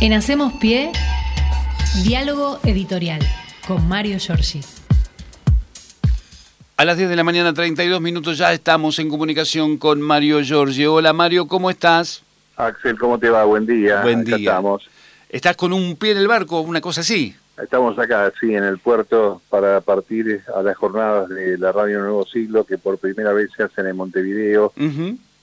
En 0.00 0.12
Hacemos 0.14 0.54
Pie, 0.54 0.92
diálogo 2.04 2.58
editorial 2.64 3.20
con 3.66 3.86
Mario 3.88 4.18
Giorgi. 4.18 4.60
A 6.76 6.84
las 6.86 6.96
10 6.96 7.10
de 7.10 7.16
la 7.16 7.24
mañana, 7.24 7.52
32 7.52 8.00
minutos, 8.00 8.38
ya 8.38 8.52
estamos 8.52 8.98
en 8.98 9.10
comunicación 9.10 9.76
con 9.76 10.00
Mario 10.00 10.40
Giorgi. 10.40 10.86
Hola 10.86 11.12
Mario, 11.12 11.46
¿cómo 11.46 11.68
estás? 11.68 12.22
Axel, 12.56 12.98
¿cómo 12.98 13.18
te 13.18 13.28
va? 13.28 13.44
Buen 13.44 13.66
día. 13.66 14.00
Buen 14.02 14.20
Acá 14.20 14.36
día. 14.36 14.50
estamos. 14.50 14.88
¿Estás 15.28 15.56
con 15.56 15.72
un 15.72 15.96
pie 15.96 16.12
en 16.12 16.18
el 16.18 16.28
barco, 16.28 16.60
una 16.62 16.80
cosa 16.80 17.02
así? 17.02 17.36
Estamos 17.62 17.98
acá, 17.98 18.32
sí, 18.40 18.54
en 18.54 18.64
el 18.64 18.78
puerto 18.78 19.42
para 19.50 19.82
partir 19.82 20.42
a 20.56 20.62
las 20.62 20.76
jornadas 20.78 21.28
de 21.28 21.58
la 21.58 21.72
Radio 21.72 22.00
Nuevo 22.00 22.24
Siglo 22.24 22.64
que 22.64 22.78
por 22.78 22.96
primera 22.96 23.34
vez 23.34 23.50
se 23.54 23.64
hacen 23.64 23.86
en 23.86 23.96
Montevideo 23.96 24.72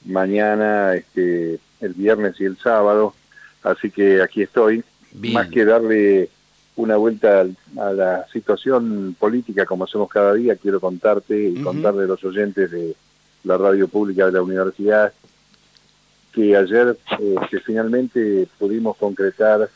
mañana, 0.06 0.96
este, 0.96 1.60
el 1.82 1.94
viernes 1.94 2.36
y 2.40 2.46
el 2.46 2.58
sábado. 2.58 3.14
Así 3.64 3.92
que 3.92 4.22
aquí 4.22 4.44
estoy. 4.44 4.84
Bien. 5.12 5.34
Más 5.34 5.48
que 5.50 5.66
darle 5.66 6.30
una 6.76 6.96
vuelta 6.96 7.46
a 7.78 7.92
la 7.92 8.28
situación 8.32 9.16
política 9.20 9.66
como 9.66 9.86
hacemos 9.86 10.10
cada 10.10 10.34
día, 10.34 10.56
quiero 10.56 10.80
contarte 10.80 11.50
y 11.50 11.56
contarle 11.62 12.04
a 12.04 12.08
los 12.08 12.24
oyentes 12.24 12.70
de 12.70 12.96
la 13.44 13.58
radio 13.58 13.88
pública 13.88 14.28
de 14.28 14.34
la 14.34 14.42
universidad 14.42 15.12
que 16.38 16.56
ayer 16.56 16.96
eh, 17.20 17.36
que 17.50 17.60
finalmente 17.62 18.48
pudimos 18.60 18.96
concretar 18.98 19.68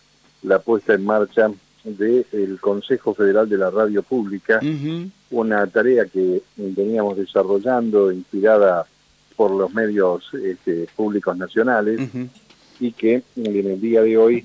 la 0.43 0.59
puesta 0.59 0.93
en 0.93 1.03
marcha 1.03 1.49
del 1.83 2.59
Consejo 2.59 3.15
Federal 3.15 3.49
de 3.49 3.57
la 3.57 3.71
Radio 3.71 4.03
Pública, 4.03 4.59
una 5.31 5.65
tarea 5.65 6.05
que 6.05 6.43
veníamos 6.55 7.17
desarrollando 7.17 8.11
inspirada 8.11 8.85
por 9.35 9.49
los 9.49 9.73
medios 9.73 10.31
este, 10.35 10.87
públicos 10.95 11.35
nacionales. 11.35 11.99
Y 12.81 12.91
que 12.91 13.21
en 13.37 13.55
el 13.55 13.79
día 13.79 14.01
de 14.01 14.17
hoy 14.17 14.43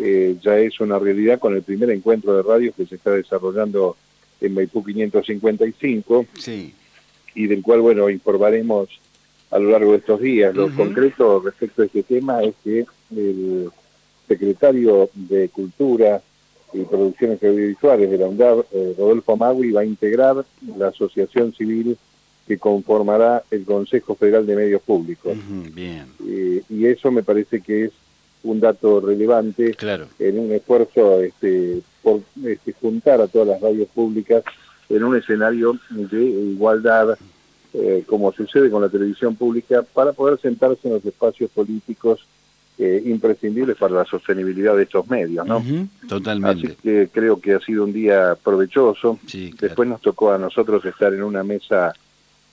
eh, 0.00 0.36
ya 0.42 0.58
es 0.58 0.80
una 0.80 0.98
realidad 0.98 1.38
con 1.38 1.54
el 1.54 1.62
primer 1.62 1.90
encuentro 1.90 2.34
de 2.34 2.42
radios 2.42 2.74
que 2.74 2.86
se 2.86 2.96
está 2.96 3.10
desarrollando 3.12 3.96
en 4.40 4.54
Maipú 4.54 4.82
555 4.82 6.26
Sí. 6.38 6.74
y 7.34 7.46
del 7.46 7.62
cual, 7.62 7.82
bueno, 7.82 8.08
informaremos 8.10 8.88
a 9.50 9.58
lo 9.58 9.70
largo 9.70 9.92
de 9.92 9.98
estos 9.98 10.20
días. 10.20 10.54
Lo 10.54 10.74
concreto 10.74 11.40
respecto 11.40 11.82
a 11.82 11.84
este 11.84 12.02
tema 12.02 12.42
es 12.42 12.54
que 12.64 12.86
el 13.14 13.70
secretario 14.26 15.10
de 15.14 15.48
Cultura 15.50 16.22
y 16.72 16.80
Producciones 16.84 17.40
Audiovisuales 17.42 18.10
de 18.10 18.18
la 18.18 18.26
UNDAV, 18.26 18.64
eh, 18.72 18.94
Rodolfo 18.98 19.36
Magui, 19.36 19.70
va 19.70 19.82
a 19.82 19.84
integrar 19.84 20.44
la 20.76 20.88
asociación 20.88 21.52
civil 21.54 21.96
que 22.46 22.58
conformará 22.58 23.42
el 23.50 23.64
Consejo 23.64 24.14
Federal 24.14 24.46
de 24.46 24.56
Medios 24.56 24.82
Públicos. 24.82 25.32
Ujú. 25.36 25.70
Bien, 25.72 26.06
Eh, 26.26 26.62
y 26.68 26.86
eso 26.86 27.10
me 27.10 27.22
parece 27.22 27.60
que 27.60 27.86
es 27.86 27.92
un 28.42 28.60
dato 28.60 29.00
relevante 29.00 29.72
claro. 29.74 30.06
en 30.18 30.38
un 30.38 30.52
esfuerzo 30.52 31.20
este, 31.22 31.80
por 32.02 32.20
este, 32.44 32.72
juntar 32.72 33.20
a 33.22 33.26
todas 33.28 33.48
las 33.48 33.60
radios 33.60 33.88
públicas 33.88 34.44
en 34.90 35.02
un 35.02 35.16
escenario 35.16 35.78
de 35.88 36.22
igualdad, 36.22 37.16
eh, 37.72 38.04
como 38.06 38.30
sucede 38.32 38.68
con 38.70 38.82
la 38.82 38.90
televisión 38.90 39.34
pública, 39.34 39.82
para 39.82 40.12
poder 40.12 40.38
sentarse 40.40 40.86
en 40.88 40.94
los 40.94 41.04
espacios 41.06 41.50
políticos 41.50 42.26
eh, 42.76 43.02
imprescindibles 43.06 43.76
para 43.78 43.94
la 43.94 44.04
sostenibilidad 44.04 44.76
de 44.76 44.82
estos 44.82 45.08
medios. 45.08 45.46
¿no? 45.46 45.58
Ujú. 45.58 45.86
Así 46.02 46.08
Totalmente. 46.08 46.76
que 46.82 47.08
creo 47.10 47.40
que 47.40 47.54
ha 47.54 47.60
sido 47.60 47.84
un 47.84 47.92
día 47.94 48.36
provechoso. 48.42 49.18
Sí, 49.26 49.50
claro. 49.52 49.68
Después 49.68 49.88
nos 49.88 50.02
tocó 50.02 50.32
a 50.32 50.38
nosotros 50.38 50.84
estar 50.84 51.14
en 51.14 51.22
una 51.22 51.42
mesa 51.42 51.94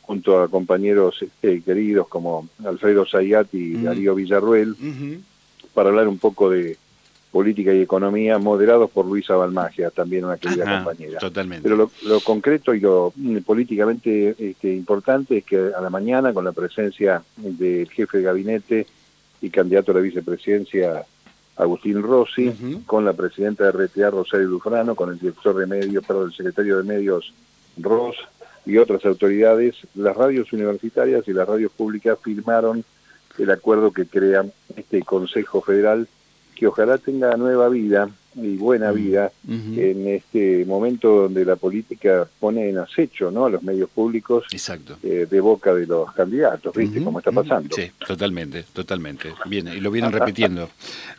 junto 0.02 0.42
a 0.42 0.50
compañeros 0.50 1.22
este, 1.22 1.62
queridos 1.62 2.08
como 2.08 2.48
Alfredo 2.66 3.06
Zayat 3.06 3.54
y 3.54 3.76
Mm. 3.76 3.84
Darío 3.84 4.16
Villarruel, 4.16 4.76
para 5.74 5.90
hablar 5.90 6.08
un 6.08 6.18
poco 6.18 6.50
de 6.50 6.78
política 7.32 7.74
y 7.74 7.82
economía, 7.82 8.38
moderados 8.40 8.92
por 8.92 9.06
Luisa 9.06 9.36
Balmagia, 9.36 9.90
también 9.90 10.26
una 10.26 10.36
querida 10.36 10.66
Ajá, 10.66 10.84
compañera. 10.84 11.20
Totalmente. 11.20 11.64
Pero 11.64 11.78
lo, 11.78 11.92
lo 12.04 12.20
concreto 12.20 12.74
y 12.74 12.82
lo 12.82 13.14
mm, 13.16 13.38
políticamente 13.38 14.36
este, 14.38 14.74
importante 14.74 15.38
es 15.38 15.46
que 15.46 15.72
a 15.76 15.80
la 15.80 15.90
mañana, 15.90 16.34
con 16.34 16.44
la 16.44 16.52
presencia 16.52 17.24
del 17.38 17.90
jefe 17.90 18.18
de 18.18 18.24
gabinete 18.24 18.88
y 19.42 19.50
candidato 19.50 19.92
a 19.92 19.96
la 19.96 20.02
vicepresidencia, 20.02 21.06
Agustín 21.56 22.02
Rossi, 22.02 22.52
con 22.86 23.06
la 23.06 23.14
presidenta 23.14 23.64
de 23.66 23.72
RTA, 23.72 24.10
Rosario 24.10 24.48
Dufrano, 24.50 24.96
con 24.96 25.10
el 25.12 25.20
director 25.20 25.56
de 25.56 25.68
medios, 25.68 26.04
perdón, 26.06 26.28
el 26.30 26.36
secretario 26.36 26.78
de 26.78 26.84
medios, 26.84 27.34
Ross, 27.78 28.16
y 28.66 28.78
otras 28.78 29.04
autoridades, 29.06 29.76
las 29.96 30.16
radios 30.16 30.54
universitarias 30.54 31.28
y 31.28 31.34
las 31.34 31.48
radios 31.48 31.72
públicas 31.72 32.18
firmaron 32.24 32.84
el 33.38 33.50
acuerdo 33.50 33.92
que 33.92 34.06
crea 34.06 34.46
este 34.76 35.02
Consejo 35.04 35.62
Federal, 35.62 36.08
que 36.56 36.68
ojalá 36.68 36.98
tenga 36.98 37.36
nueva 37.38 37.70
vida 37.70 38.10
y 38.36 38.56
buena 38.56 38.92
vida 38.92 39.32
en 39.48 40.08
este 40.08 40.64
momento 40.66 41.24
donde 41.24 41.44
la 41.44 41.56
política 41.58 42.28
pone 42.40 42.70
en 42.70 42.78
acecho 42.78 43.30
¿no? 43.32 43.46
a 43.46 43.50
los 43.50 43.64
medios 43.64 43.90
públicos 43.90 44.46
Exacto. 44.52 44.98
eh, 45.04 45.28
de 45.30 45.40
boca 45.42 45.74
de 45.74 45.86
los 45.88 46.12
candidatos, 46.14 46.74
¿viste 46.76 46.98
Ujú, 47.00 47.06
cómo 47.06 47.20
está 47.20 47.32
pasando? 47.32 47.76
Sí, 47.76 47.92
totalmente, 48.08 48.64
totalmente. 48.74 49.34
Viene, 49.48 49.76
y 49.76 49.82
lo 49.82 49.92
vienen 49.92 50.12
repitiendo. 50.12 50.70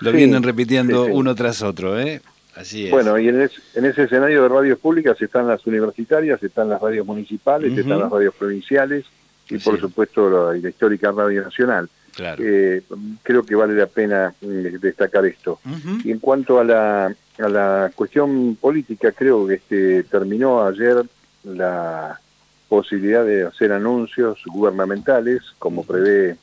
Lo 0.01 0.11
Sí, 0.11 0.17
vienen 0.17 0.43
repitiendo 0.43 1.05
sí, 1.05 1.11
sí. 1.11 1.17
uno 1.19 1.35
tras 1.35 1.61
otro, 1.63 1.99
¿eh? 2.01 2.23
Así 2.55 2.85
es. 2.87 2.91
Bueno, 2.91 3.19
y 3.19 3.29
en, 3.29 3.41
es- 3.43 3.61
en 3.75 3.85
ese 3.87 4.05
escenario 4.05 4.43
de 4.43 4.49
radios 4.49 4.79
públicas 4.79 5.21
están 5.23 5.47
las 5.49 5.67
universitarias, 5.67 6.43
están 6.43 6.69
las 6.69 6.81
radios 6.81 7.07
municipales, 7.07 7.77
están 7.77 7.99
las 8.01 8.11
radios 8.11 8.35
provinciales 8.35 9.05
y 9.49 9.59
Sí. 9.59 9.65
por 9.65 9.81
supuesto 9.81 10.53
la, 10.53 10.69
histórica 10.69 11.11
Radio 11.13 11.43
Nacional. 11.43 11.89
claro. 12.15 12.43
Eh, 12.47 12.83
creo 13.23 13.43
que 13.45 13.55
vale 13.55 13.75
la 13.75 13.87
pena 13.87 14.35
eh, 14.43 14.77
destacar 14.81 15.25
esto. 15.27 15.61
Y 16.05 16.11
en 16.11 16.19
cuanto 16.19 16.59
a 16.61 16.65
la, 16.65 17.07
a 17.07 17.49
la 17.49 17.91
cuestión 17.95 18.57
política, 18.57 19.13
creo 19.13 19.47
que 19.47 19.55
este, 19.55 20.03
terminó 20.05 20.63
ayer 20.67 21.03
la 21.45 22.21
posibilidad 22.69 23.25
de 23.25 23.45
hacer 23.45 23.73
anuncios 23.73 24.41
gubernamentales, 24.47 25.41
como 25.59 25.85
prevé 25.85 26.37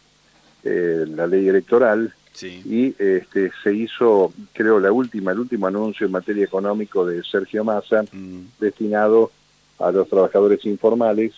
eh, 0.64 1.06
la 1.08 1.26
ley 1.28 1.47
electoral, 1.47 2.14
Sí. 2.40 2.62
y 2.66 3.04
este, 3.04 3.52
se 3.62 3.74
hizo, 3.74 4.32
creo, 4.54 4.80
la 4.80 4.94
última, 4.94 5.34
el 5.34 5.40
último 5.40 5.68
anuncio 5.68 6.06
en 6.06 6.14
materia 6.14 6.46
económico 6.46 7.06
de 7.06 7.22
Sergio 7.22 7.66
Massa, 7.66 8.06
Mm, 8.14 8.44
destinado 8.62 9.30
a 9.78 9.92
los 9.92 10.08
trabajadores 10.08 10.64
informales, 10.66 11.34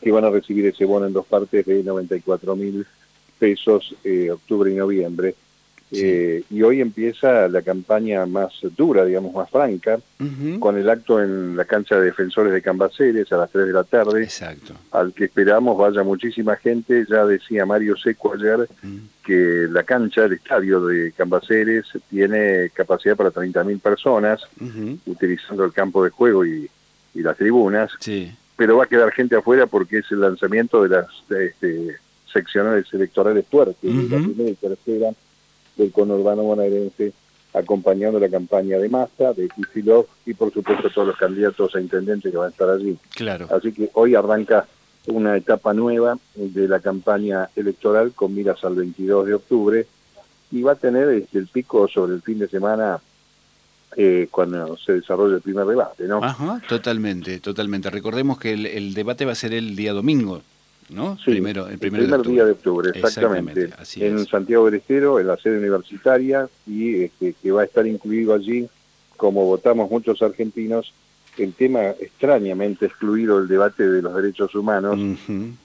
que 0.00 0.10
van 0.10 0.24
a 0.24 0.30
recibir 0.30 0.66
ese 0.66 0.84
bono 0.84 1.06
en 1.06 1.12
dos 1.12 1.26
partes 1.26 1.64
de 1.64 1.84
94 1.84 2.56
mil 2.56 2.84
pesos 3.38 3.94
eh, 4.02 4.30
octubre 4.32 4.72
y 4.72 4.74
noviembre. 4.74 5.36
Eh, 5.94 6.42
y 6.50 6.62
hoy 6.62 6.80
empieza 6.80 7.48
la 7.48 7.60
campaña 7.60 8.24
más 8.24 8.52
dura, 8.76 9.04
digamos, 9.04 9.34
más 9.34 9.50
franca, 9.50 9.98
con 10.58 10.78
el 10.78 10.88
acto 10.88 11.22
en 11.22 11.56
la 11.56 11.64
cancha 11.66 11.96
de 11.98 12.06
defensores 12.06 12.52
de 12.52 12.62
Cambaceres 12.62 13.30
a 13.32 13.36
las 13.36 13.50
3 13.50 13.66
de 13.66 13.72
la 13.72 13.84
tarde, 13.84 14.22
Exacto. 14.22 14.72
al 14.92 15.12
que 15.12 15.24
esperamos 15.24 15.76
vaya 15.76 16.02
muchísima 16.02 16.56
gente. 16.56 17.04
Ya 17.10 17.26
decía 17.26 17.66
Mario 17.66 17.96
Seco 17.96 18.32
ayer 18.34 18.68
que 19.24 19.66
la 19.70 19.82
cancha, 19.82 20.24
el 20.24 20.32
estadio 20.32 20.84
de 20.86 21.12
Cambaceres, 21.12 21.84
tiene 22.08 22.70
capacidad 22.72 23.14
para 23.16 23.30
30.000 23.30 23.80
personas, 23.80 24.40
utilizando 25.06 25.64
el 25.64 25.72
campo 25.72 26.02
de 26.04 26.10
juego 26.10 26.44
y, 26.46 26.68
y 27.14 27.20
las 27.22 27.36
tribunas, 27.36 27.90
Sí. 28.00 28.32
pero 28.56 28.76
va 28.78 28.84
a 28.84 28.88
quedar 28.88 29.12
gente 29.12 29.36
afuera 29.36 29.66
porque 29.66 29.98
es 29.98 30.10
el 30.10 30.20
lanzamiento 30.20 30.82
de 30.82 30.88
las 30.88 31.06
este, 31.28 31.96
seccionales 32.32 32.86
electorales 32.92 33.44
fuertes, 33.50 33.76
de 33.82 34.08
la 34.08 34.24
primera 34.24 34.50
y 34.50 34.54
tercera 34.54 35.10
del 35.76 35.92
conurbano 35.92 36.42
bonaerense, 36.42 37.12
acompañando 37.54 38.18
la 38.18 38.28
campaña 38.28 38.78
de 38.78 38.88
Massa, 38.88 39.32
de 39.32 39.48
Kicillof 39.48 40.06
y 40.26 40.34
por 40.34 40.52
supuesto 40.52 40.88
todos 40.90 41.08
los 41.08 41.16
candidatos 41.16 41.74
a 41.74 41.80
intendente 41.80 42.30
que 42.30 42.36
van 42.36 42.48
a 42.48 42.50
estar 42.50 42.70
allí. 42.70 42.96
Claro. 43.14 43.46
Así 43.50 43.72
que 43.72 43.90
hoy 43.94 44.14
arranca 44.14 44.66
una 45.06 45.36
etapa 45.36 45.74
nueva 45.74 46.16
de 46.34 46.68
la 46.68 46.80
campaña 46.80 47.48
electoral 47.56 48.12
con 48.12 48.34
miras 48.34 48.62
al 48.64 48.76
22 48.76 49.26
de 49.26 49.34
octubre 49.34 49.86
y 50.50 50.62
va 50.62 50.72
a 50.72 50.76
tener 50.76 51.08
este, 51.08 51.38
el 51.38 51.48
pico 51.48 51.88
sobre 51.88 52.14
el 52.14 52.22
fin 52.22 52.38
de 52.38 52.48
semana 52.48 53.00
eh, 53.96 54.28
cuando 54.30 54.76
se 54.78 54.92
desarrolle 54.92 55.36
el 55.36 55.42
primer 55.42 55.66
debate, 55.66 56.04
¿no? 56.04 56.22
Ajá, 56.22 56.62
totalmente, 56.68 57.40
totalmente. 57.40 57.90
Recordemos 57.90 58.38
que 58.38 58.52
el, 58.52 58.66
el 58.66 58.94
debate 58.94 59.24
va 59.24 59.32
a 59.32 59.36
ser 59.36 59.52
el 59.52 59.76
día 59.76 59.92
domingo, 59.92 60.42
¿no? 60.92 61.16
Sí, 61.18 61.32
primero, 61.32 61.66
el 61.66 61.74
el 61.74 61.78
primer 61.78 62.06
de 62.06 62.30
día 62.30 62.44
de 62.44 62.52
octubre, 62.52 62.90
exactamente, 62.94 63.70
en 63.96 64.18
es. 64.18 64.28
Santiago 64.28 64.66
del 64.66 64.74
Estero, 64.74 65.18
en 65.18 65.26
la 65.26 65.36
sede 65.36 65.58
universitaria, 65.58 66.48
y 66.66 67.04
este, 67.04 67.34
que 67.40 67.50
va 67.50 67.62
a 67.62 67.64
estar 67.64 67.86
incluido 67.86 68.34
allí, 68.34 68.68
como 69.16 69.44
votamos 69.44 69.90
muchos 69.90 70.22
argentinos, 70.22 70.92
el 71.38 71.52
tema 71.54 71.90
extrañamente 72.00 72.86
excluido 72.86 73.38
del 73.38 73.48
debate 73.48 73.88
de 73.88 74.02
los 74.02 74.14
derechos 74.14 74.54
humanos, 74.54 74.98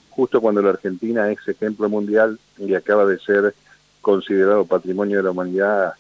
justo 0.10 0.42
cuando 0.42 0.62
la 0.62 0.72
Argentina 0.72 1.30
es 1.32 1.40
ejemplo 1.48 1.90
mundial 1.90 2.40
y 2.58 2.74
acaba 2.74 3.06
de 3.06 3.20
ser 3.20 3.54
considerado 4.02 4.66
patrimonio 4.66 5.18
de 5.18 5.24
la 5.24 5.32
humanidad 5.32 5.94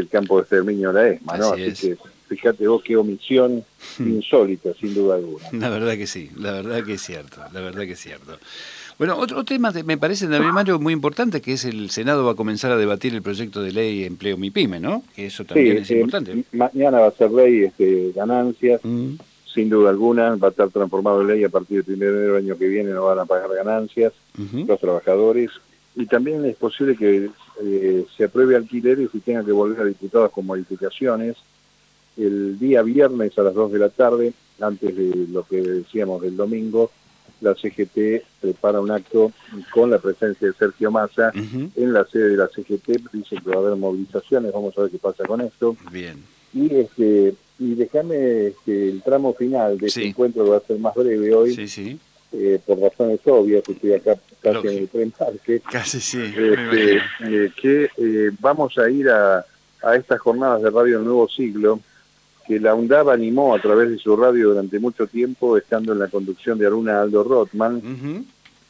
el 0.00 0.08
campo 0.08 0.36
de 0.36 0.42
exterminio 0.42 0.92
de 0.92 1.02
la 1.02 1.08
ESMA, 1.08 1.36
¿no? 1.38 1.52
Así 1.52 1.64
Así, 1.64 1.90
es. 1.90 1.98
que 1.98 2.08
fíjate 2.28 2.68
vos 2.68 2.82
qué 2.82 2.96
omisión 2.96 3.64
insólita, 3.98 4.74
sin 4.74 4.94
duda 4.94 5.16
alguna. 5.16 5.44
La 5.52 5.68
verdad 5.68 5.96
que 5.96 6.06
sí, 6.06 6.30
la 6.36 6.52
verdad 6.52 6.84
que 6.84 6.94
es 6.94 7.02
cierto, 7.02 7.40
la 7.52 7.60
verdad 7.60 7.82
que 7.82 7.92
es 7.92 8.00
cierto. 8.00 8.38
Bueno, 8.98 9.16
otro 9.16 9.44
tema 9.44 9.72
me 9.84 9.96
parece 9.96 10.26
también, 10.26 10.52
Mario, 10.52 10.80
muy 10.80 10.92
importante, 10.92 11.40
que 11.40 11.52
es 11.52 11.64
el 11.64 11.88
Senado 11.90 12.24
va 12.24 12.32
a 12.32 12.34
comenzar 12.34 12.72
a 12.72 12.76
debatir 12.76 13.14
el 13.14 13.22
proyecto 13.22 13.62
de 13.62 13.70
ley 13.70 14.02
Empleo 14.02 14.36
MIPYME, 14.36 14.80
¿no? 14.80 15.04
Que 15.14 15.26
eso 15.26 15.44
también 15.44 15.78
es 15.78 15.90
importante. 15.92 16.42
Mañana 16.52 16.98
va 16.98 17.06
a 17.06 17.12
ser 17.12 17.30
ley 17.30 17.62
este, 17.62 18.10
ganancias, 18.12 18.80
mm. 18.82 19.14
sin 19.54 19.70
duda 19.70 19.90
alguna, 19.90 20.34
va 20.34 20.48
a 20.48 20.50
estar 20.50 20.68
transformado 20.70 21.20
en 21.20 21.28
ley 21.28 21.44
a 21.44 21.48
partir 21.48 21.84
del 21.84 21.94
1 21.94 22.04
de 22.04 22.10
enero 22.10 22.34
del 22.34 22.44
año 22.44 22.58
que 22.58 22.66
viene, 22.66 22.90
no 22.90 23.04
van 23.04 23.20
a 23.20 23.24
pagar 23.24 23.54
ganancias 23.54 24.12
los 24.52 24.80
trabajadores. 24.80 25.52
Y 25.94 26.06
también 26.06 26.44
es 26.44 26.56
posible 26.56 26.96
que 26.96 27.30
eh, 27.60 28.06
se 28.16 28.24
apruebe 28.24 28.56
alquileres 28.56 29.10
y 29.12 29.20
tenga 29.20 29.44
que 29.44 29.52
volver 29.52 29.80
a 29.80 29.84
diputados 29.84 30.30
con 30.32 30.46
modificaciones. 30.46 31.36
El 32.16 32.58
día 32.58 32.82
viernes 32.82 33.38
a 33.38 33.42
las 33.42 33.54
2 33.54 33.72
de 33.72 33.78
la 33.78 33.88
tarde, 33.88 34.32
antes 34.60 34.96
de 34.96 35.26
lo 35.30 35.44
que 35.44 35.62
decíamos 35.62 36.22
del 36.22 36.36
domingo, 36.36 36.90
la 37.40 37.54
CGT 37.54 38.24
prepara 38.40 38.80
un 38.80 38.90
acto 38.90 39.32
con 39.72 39.90
la 39.90 39.98
presencia 39.98 40.48
de 40.48 40.54
Sergio 40.54 40.90
Massa 40.90 41.32
en 41.34 41.92
la 41.92 42.04
sede 42.04 42.30
de 42.30 42.36
la 42.36 42.48
CGT, 42.48 43.12
dice 43.12 43.36
que 43.36 43.50
va 43.50 43.56
a 43.56 43.58
haber 43.58 43.76
movilizaciones, 43.76 44.52
vamos 44.52 44.76
a 44.76 44.82
ver 44.82 44.90
qué 44.90 44.98
pasa 44.98 45.24
con 45.24 45.40
esto. 45.40 45.76
Bien. 45.92 46.22
Y 46.52 46.74
este 46.74 47.34
y 47.60 47.74
déjame 47.74 48.48
este, 48.48 48.88
el 48.88 49.02
tramo 49.02 49.34
final 49.34 49.78
de 49.78 49.88
este 49.88 50.06
encuentro 50.06 50.44
que 50.44 50.50
va 50.50 50.56
a 50.58 50.66
ser 50.66 50.78
más 50.78 50.94
breve 50.94 51.34
hoy, 51.34 51.54
sí, 51.54 51.68
sí. 51.68 51.98
Eh, 52.32 52.60
por 52.64 52.78
razones 52.78 53.20
obvias, 53.26 53.62
estoy 53.68 53.94
acá 53.94 54.16
casi 54.42 54.68
en 54.68 54.78
el 54.78 54.88
tren 54.88 55.10
parque. 55.10 55.60
Casi 55.60 56.00
sí. 56.00 56.22
Este, 56.22 56.96
eh, 56.96 57.52
que 57.60 57.90
eh, 57.96 58.30
vamos 58.40 58.76
a 58.78 58.88
ir 58.90 59.08
a, 59.10 59.44
a 59.82 59.96
estas 59.96 60.20
jornadas 60.20 60.62
de 60.62 60.70
Radio 60.70 61.00
Nuevo 61.00 61.28
Siglo, 61.28 61.80
que 62.46 62.58
la 62.58 62.74
UNDAB 62.74 63.10
animó 63.10 63.54
a 63.54 63.60
través 63.60 63.90
de 63.90 63.98
su 63.98 64.16
radio 64.16 64.50
durante 64.50 64.78
mucho 64.78 65.06
tiempo, 65.06 65.56
estando 65.56 65.92
en 65.92 65.98
la 65.98 66.08
conducción 66.08 66.58
de 66.58 66.66
Aruna 66.66 67.02
Aldo 67.02 67.24
Rothman, 67.24 68.24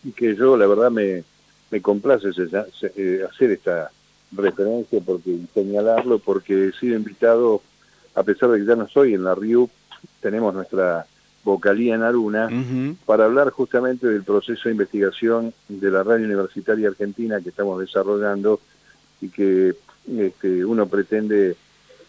y 0.05 0.13
que 0.13 0.35
yo 0.35 0.57
la 0.57 0.67
verdad 0.67 0.91
me, 0.91 1.23
me 1.71 1.81
complace 1.81 2.29
eh, 2.29 3.25
hacer 3.31 3.51
esta 3.53 3.91
referencia 4.33 5.01
porque 5.05 5.39
señalarlo, 5.55 6.19
porque 6.19 6.69
he 6.69 6.73
sido 6.73 6.97
invitado, 6.97 7.63
a 8.15 8.23
pesar 8.23 8.51
de 8.51 8.59
que 8.59 8.67
ya 8.67 8.75
no 8.75 8.89
soy 8.89 9.15
en 9.15 9.25
la 9.25 9.35
RIU, 9.35 9.71
tenemos 10.21 10.55
nuestra 10.55 11.07
vocalía 11.45 11.95
en 11.95 12.03
Aruna, 12.03 12.49
para 13.07 13.25
hablar 13.25 13.51
justamente 13.51 14.07
del 14.07 14.23
proceso 14.23 14.63
de 14.65 14.73
investigación 14.73 15.55
de 15.69 15.91
la 15.91 16.03
radio 16.03 16.27
universitaria 16.27 16.89
argentina 16.89 17.41
que 17.41 17.51
estamos 17.51 17.81
desarrollando 17.81 18.61
y 19.21 19.29
que 19.29 19.75
este, 20.17 20.65
uno 20.65 20.87
pretende 20.87 21.57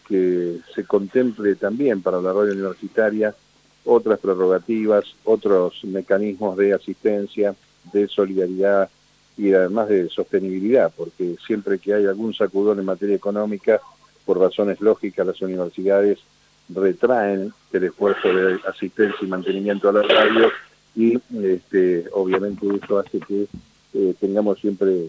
que 0.06 0.58
se 0.74 0.84
contemple 0.84 1.54
también 1.54 2.02
para 2.02 2.20
la 2.20 2.32
radio 2.32 2.52
universitaria 2.52 3.34
otras 3.84 4.18
prerrogativas, 4.18 5.04
otros 5.24 5.84
mecanismos 5.84 6.56
de 6.56 6.74
asistencia, 6.74 7.54
de 7.92 8.08
solidaridad 8.08 8.90
y 9.38 9.52
además 9.52 9.88
de 9.88 10.08
sostenibilidad, 10.10 10.92
porque 10.94 11.36
siempre 11.46 11.78
que 11.78 11.94
hay 11.94 12.06
algún 12.06 12.34
sacudón 12.34 12.78
en 12.78 12.84
materia 12.84 13.16
económica, 13.16 13.80
por 14.26 14.38
razones 14.38 14.80
lógicas 14.80 15.26
las 15.26 15.40
universidades 15.40 16.18
retraen 16.74 17.52
el 17.72 17.84
esfuerzo 17.84 18.32
de 18.32 18.58
asistencia 18.68 19.18
y 19.20 19.26
mantenimiento 19.26 19.88
a 19.88 19.92
la 19.92 20.02
radio 20.02 20.50
y 20.96 21.18
este, 21.42 22.06
obviamente 22.12 22.66
eso 22.82 22.98
hace 22.98 23.20
que 23.20 23.46
eh, 23.94 24.14
tengamos 24.20 24.58
siempre 24.58 25.08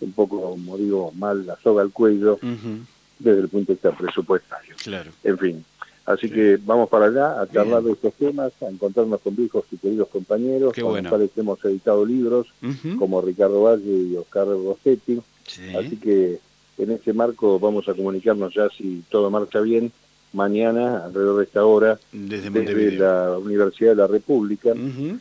un 0.00 0.12
poco, 0.12 0.40
como 0.40 0.76
digo, 0.76 1.12
mal 1.12 1.46
la 1.46 1.56
soga 1.62 1.82
al 1.82 1.92
cuello 1.92 2.38
desde 3.18 3.40
el 3.40 3.48
punto 3.48 3.72
de 3.72 3.74
vista 3.74 3.92
presupuestario. 3.92 4.74
Claro. 4.82 5.10
En 5.22 5.38
fin, 5.38 5.64
así 6.06 6.28
que 6.28 6.58
vamos 6.64 6.88
para 6.88 7.06
allá 7.06 7.40
a 7.40 7.48
charlar 7.48 7.82
de 7.82 7.92
estos 7.92 8.12
temas, 8.14 8.52
a 8.62 8.68
encontrarnos 8.68 9.20
con 9.20 9.36
viejos 9.36 9.64
y 9.70 9.76
queridos 9.76 10.08
compañeros, 10.08 10.74
con 10.74 10.96
los 10.96 11.08
cuales 11.08 11.30
hemos 11.36 11.64
editado 11.64 12.04
libros, 12.04 12.48
como 12.98 13.20
Ricardo 13.20 13.62
Valle 13.62 13.92
y 13.92 14.16
Oscar 14.16 14.46
Rossetti. 14.46 15.20
Así 15.78 15.96
que 15.96 16.40
en 16.78 16.90
ese 16.90 17.12
marco 17.12 17.58
vamos 17.58 17.88
a 17.88 17.94
comunicarnos 17.94 18.54
ya 18.54 18.68
si 18.70 19.04
todo 19.08 19.30
marcha 19.30 19.60
bien 19.60 19.92
mañana 20.32 21.04
alrededor 21.04 21.38
de 21.38 21.44
esta 21.44 21.64
hora 21.64 21.98
desde, 22.12 22.92
la 22.92 23.38
Universidad 23.38 23.90
de 23.90 23.96
la 23.96 24.06
República, 24.06 24.70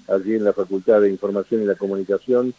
allí 0.08 0.36
en 0.36 0.44
la 0.44 0.54
Facultad 0.54 1.02
de 1.02 1.10
Información 1.10 1.64
y 1.64 1.66
la 1.66 1.76
Comunicación, 1.76 2.54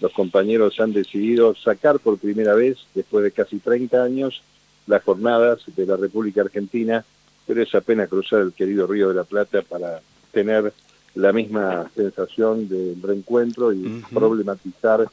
los 0.00 0.12
compañeros 0.12 0.78
han 0.80 0.92
decidido 0.92 1.54
sacar 1.54 1.98
por 1.98 2.18
primera 2.18 2.54
vez, 2.54 2.78
después 2.94 3.24
de 3.24 3.32
casi 3.32 3.58
30 3.58 4.02
años, 4.02 4.42
las 4.86 5.02
jornadas 5.02 5.62
de 5.74 5.86
la 5.86 5.96
República 5.96 6.42
Argentina, 6.42 7.04
pero 7.46 7.62
es 7.62 7.74
apenas 7.74 8.08
cruzar 8.08 8.40
el 8.40 8.52
querido 8.52 8.86
Río 8.86 9.08
de 9.08 9.14
la 9.14 9.24
Plata 9.24 9.62
para 9.62 10.00
tener 10.32 10.72
la 11.14 11.32
misma 11.32 11.90
sensación 11.94 12.68
de 12.68 12.94
reencuentro 13.02 13.72
y 13.72 14.04
problematizar 14.12 15.08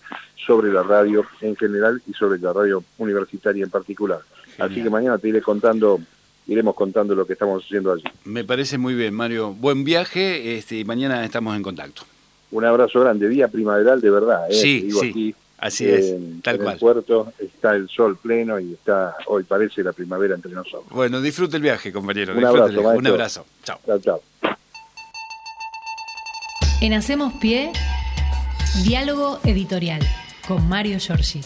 sobre 0.46 0.72
la 0.72 0.84
radio 0.84 1.24
en 1.40 1.56
general 1.56 2.02
y 2.06 2.14
sobre 2.14 2.40
la 2.40 2.52
radio 2.52 2.84
universitaria 2.98 3.64
en 3.64 3.70
particular. 3.70 4.20
Así 4.60 4.84
que 4.84 4.90
mañana 4.90 5.18
te 5.18 5.30
iré 5.30 5.42
contando 5.42 6.02
iremos 6.48 6.76
contando 6.76 7.16
lo 7.16 7.26
que 7.26 7.34
estamos 7.34 7.64
haciendo 7.64 7.94
allí. 7.94 8.04
Me 8.26 8.44
parece 8.44 8.78
muy 8.78 8.94
bien, 8.96 9.14
Mario. 9.14 9.54
Buen 9.54 9.84
viaje 9.84 10.58
este, 10.58 10.80
y 10.80 10.86
mañana 10.86 11.24
estamos 11.24 11.56
en 11.56 11.64
contacto. 11.64 12.04
Un 12.52 12.66
abrazo 12.66 13.00
grande, 13.00 13.28
día 13.30 13.48
primaveral 13.48 14.00
de 14.00 14.10
verdad. 14.10 14.52
¿eh? 14.52 14.54
Sí, 14.54 14.90
sí. 14.92 15.36
Así 15.58 15.88
es, 15.88 16.14
tal 16.42 16.56
en 16.56 16.62
cual. 16.62 16.74
el 16.74 16.80
puerto 16.80 17.34
está 17.40 17.74
el 17.74 17.88
sol 17.88 18.18
pleno 18.18 18.60
y 18.60 18.74
está 18.74 19.16
hoy 19.28 19.44
parece 19.44 19.82
la 19.82 19.94
primavera 19.94 20.36
entre 20.36 20.52
nosotros. 20.52 20.90
Bueno, 20.90 21.22
disfrute 21.22 21.56
el 21.56 21.62
viaje, 21.62 21.94
compañero. 21.94 22.36
Un 22.36 22.44
abrazo, 22.44 22.82
Un 22.82 23.08
abrazo. 23.08 23.46
Chao. 23.64 23.80
Chao, 23.86 24.00
chao. 24.00 24.22
En 26.82 26.94
Hacemos 26.94 27.34
Pie, 27.36 27.72
diálogo 28.84 29.40
editorial 29.46 30.02
con 30.46 30.68
Mario 30.68 31.00
Giorgi. 31.00 31.40